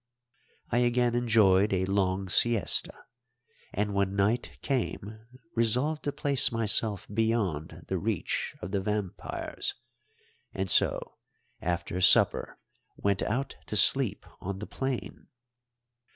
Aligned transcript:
I 0.71 0.79
again 0.79 1.13
enjoyed 1.13 1.71
a 1.73 1.85
long 1.85 2.27
siesta, 2.27 2.91
and 3.71 3.93
when 3.93 4.15
night 4.15 4.57
came 4.63 5.19
resolved 5.55 6.01
to 6.05 6.11
place 6.11 6.51
myself 6.51 7.07
beyond 7.13 7.83
the 7.85 7.99
reach 7.99 8.55
of 8.63 8.71
the 8.71 8.81
vampires, 8.81 9.75
and 10.55 10.71
so, 10.71 11.19
after 11.61 12.01
supper, 12.01 12.57
went 12.97 13.21
out 13.21 13.57
to 13.67 13.75
sleep 13.77 14.25
on 14.39 14.57
the 14.57 14.65
plain. 14.65 15.27